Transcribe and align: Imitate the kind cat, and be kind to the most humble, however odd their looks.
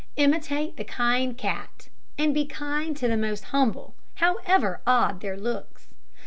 Imitate 0.15 0.77
the 0.77 0.83
kind 0.83 1.37
cat, 1.37 1.89
and 2.17 2.33
be 2.33 2.43
kind 2.47 2.97
to 2.97 3.07
the 3.07 3.15
most 3.15 3.43
humble, 3.43 3.93
however 4.15 4.81
odd 4.87 5.21
their 5.21 5.37
looks. 5.37 5.89